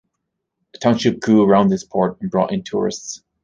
A 0.73 0.79
township 0.79 1.19
grew 1.19 1.43
around 1.43 1.67
this 1.69 1.83
port, 1.83 2.17
and 2.21 2.31
brought 2.31 2.51
in 2.51 2.63
tourists. 2.63 3.21